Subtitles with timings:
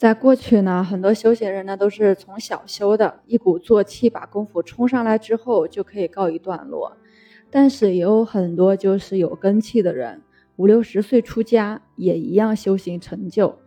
[0.00, 6.96] 在过去呢，很多修行人呢都是从小修的，一鼓作气把功夫冲上来之后就可以告一段落。
[7.50, 10.22] 但是也有很多就是有根气的人，
[10.56, 13.58] 五六十岁出家也一样修行成就。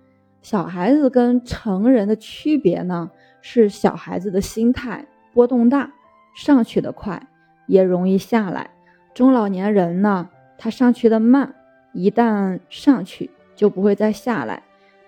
[0.42, 5.05] 小孩子跟成人的区别呢，是小孩子的心态
[5.36, 5.93] 波动大，
[6.34, 7.27] 上去的快，
[7.68, 8.71] 也容易下来。
[9.13, 10.27] 中老年人呢，
[10.57, 11.54] 他上去的慢，
[11.93, 14.63] 一旦上去就不会再下来。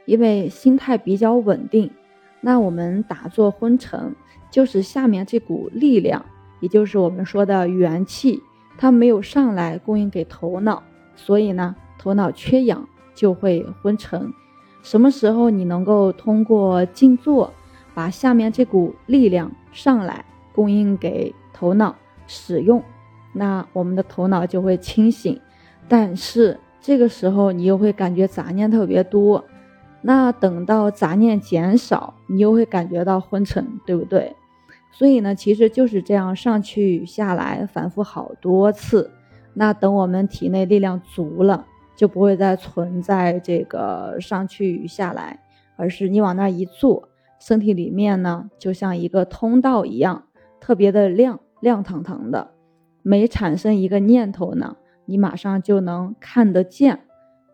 [0.05, 1.91] 因为心态比较稳定，
[2.41, 4.15] 那我们打坐昏沉，
[4.49, 6.23] 就是下面这股力量，
[6.59, 8.41] 也就是我们说的元气，
[8.77, 10.83] 它没有上来供应给头脑，
[11.15, 14.31] 所以呢，头脑缺氧就会昏沉。
[14.83, 17.51] 什么时候你能够通过静坐，
[17.95, 21.95] 把下面这股力量上来供应给头脑
[22.27, 22.83] 使用，
[23.33, 25.41] 那我们的头脑就会清醒。
[25.87, 29.43] 但是这个时候你又会感觉杂念特别多。
[30.07, 34.35] 那等到杂念减少，你又会感觉到昏沉，对不对？
[34.91, 39.09] 所以呢，其实就是这样上去下来，反复好多次。
[39.55, 45.39] 那等我们体内力量足了，就不会再存在这个上去下来，
[45.75, 47.09] 而是你往那一坐，
[47.39, 50.25] 身体里面呢就像一个通道一样，
[50.59, 52.51] 特别的亮亮堂堂的。
[53.01, 54.75] 每产生一个念头呢，
[55.05, 56.99] 你马上就能看得见。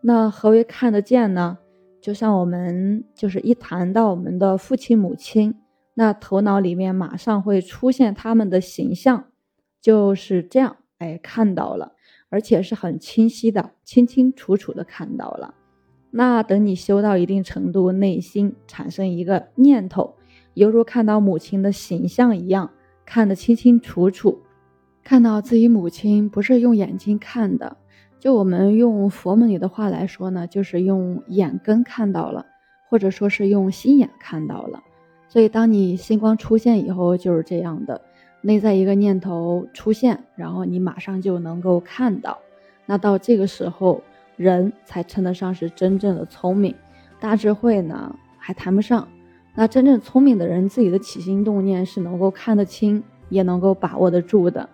[0.02, 1.56] 那何为看得见呢？
[2.02, 5.54] 就像我们就是一谈到我们的父亲母亲，
[5.94, 9.26] 那头脑里面马上会出现他们的形象，
[9.80, 11.92] 就是这样，哎，看到了，
[12.28, 15.54] 而且是很清晰的，清清楚楚的看到了。
[16.10, 20.16] 那等你修到一定程度，内心产生一个念头，
[20.54, 22.72] 犹如看到母亲的形象一样，
[23.06, 24.42] 看得清清楚楚，
[25.04, 27.76] 看到自己母亲不是用眼睛看的。
[28.22, 32.46] 就我们用佛门里的话来说呢，就是用眼根看到了，
[32.88, 34.80] 或者说是用心眼看到了。
[35.28, 38.00] 所以当你心光出现以后，就是这样的，
[38.40, 42.38] 内在一个念头出现，然后你马上就能够看到。
[42.86, 44.00] 那到这个时候，
[44.36, 46.72] 人才称得上是真正的聪明，
[47.18, 49.08] 大智慧呢还谈不上。
[49.56, 54.68] 那真正聪明的人，自己的起心动念是能够看得清，也能够把握得住的。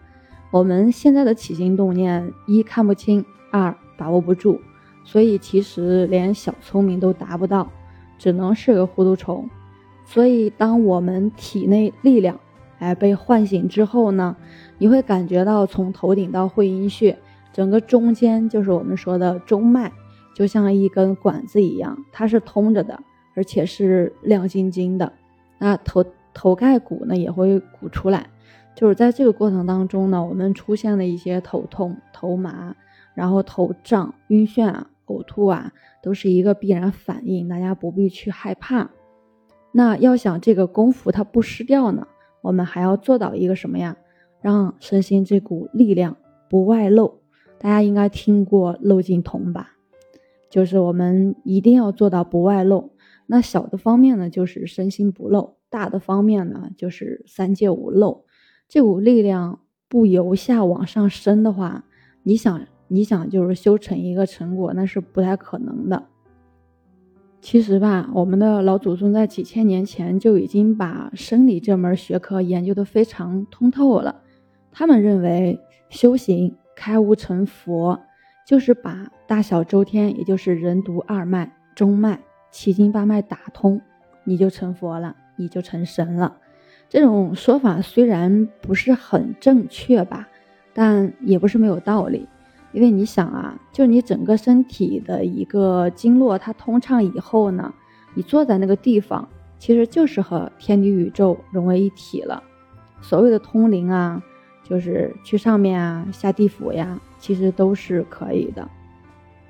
[0.50, 3.24] 我们现在的起心动念，一看不清。
[3.50, 4.60] 二把握不住，
[5.04, 7.66] 所以其实连小聪明都达不到，
[8.18, 9.48] 只能是个糊涂虫。
[10.04, 12.38] 所以当我们体内力量
[12.78, 14.36] 哎被唤醒之后呢，
[14.76, 17.18] 你会感觉到从头顶到会阴穴，
[17.54, 19.90] 整个中间就是我们说的中脉，
[20.34, 23.02] 就像一根管子一样，它是通着的，
[23.34, 25.10] 而且是亮晶晶的。
[25.58, 26.04] 那头
[26.34, 28.28] 头盖骨呢也会鼓出来，
[28.78, 32.76] 就是在这个过程当中呢，我们出现了一些头痛、头麻。
[33.12, 38.88] 然后头胀、晕眩啊、呕吐啊，都是一个必然反应，大家不必去害怕。
[39.72, 42.06] 那要想这个功夫它不失掉呢，
[42.42, 43.96] 我们还要做到一个什么呀？
[44.40, 46.16] 让身心这股力量
[46.48, 47.18] 不外露。
[47.58, 49.72] 大家应该听过漏尽瞳吧？
[50.48, 52.92] 就是我们一定要做到不外露。
[53.26, 58.24] 那小的方面呢，就是身心不漏；大的方面呢，就是三界无漏。
[58.68, 61.84] 这股力量不由下往上升的话，
[62.22, 62.60] 你想？
[62.90, 66.06] 你想就是修成一个成果，那是不太可能的。
[67.42, 74.22] 其实吧，我们的老祖宗在几千年前就已经把生理这门学科研究的非常通透了。
[74.72, 78.00] 他们认为修行开悟成佛，
[78.46, 82.18] 就是把大小周天，也就是人督二脉、中脉、
[82.50, 83.78] 七经八脉打通，
[84.24, 86.38] 你就成佛了，你就成神了。
[86.88, 90.26] 这种说法虽然不是很正确吧，
[90.72, 92.26] 但也不是没有道理。
[92.72, 97.72] 因为你想啊，就你整个身体的一个经络它通畅以后呢，
[98.14, 99.26] 你坐在那个地方，
[99.58, 102.42] 其实就是和天地宇宙融为一体了。
[103.00, 104.22] 所谓的通灵啊，
[104.62, 108.68] 就是去上面啊，下地府呀，其实都是可以的。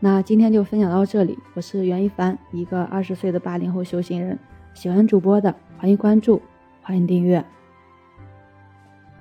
[0.00, 4.38] 那今天就分享到这里，我是袁一凡，一个二十岁的八零后修行人。
[4.74, 6.40] 喜欢主播的，欢迎关注，
[6.88, 7.44] 欢迎订阅。